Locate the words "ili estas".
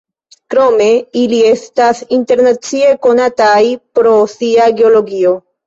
1.23-2.01